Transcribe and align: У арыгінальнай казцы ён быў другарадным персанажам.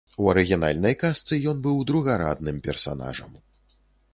У 0.21 0.27
арыгінальнай 0.31 0.95
казцы 1.03 1.39
ён 1.51 1.61
быў 1.67 1.77
другарадным 1.91 2.57
персанажам. 2.69 3.37